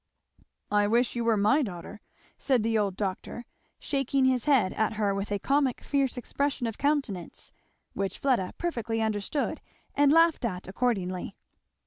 "I 0.71 0.87
wish 0.87 1.15
you 1.15 1.23
were 1.23 1.37
my 1.37 1.61
daughter!" 1.61 2.01
said 2.39 2.63
the 2.63 2.75
old 2.75 2.95
doctor, 2.97 3.45
shaking 3.77 4.25
his 4.25 4.45
head 4.45 4.73
at 4.73 4.93
her 4.93 5.13
with 5.13 5.31
a 5.31 5.37
comic 5.37 5.81
fierce 5.81 6.17
expression 6.17 6.65
of 6.65 6.79
countenance, 6.79 7.51
which 7.93 8.17
Fleda 8.17 8.55
perfectly 8.57 8.99
understood 8.99 9.61
and 9.93 10.11
laughed 10.11 10.43
at 10.43 10.67
accordingly. 10.67 11.35